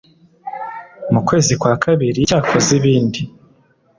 mu 1.13 1.21
kwezi 1.27 1.51
kwa 1.61 1.73
kabiri 1.83 2.19
cyakoze 2.29 2.69
ibindi 2.79 3.21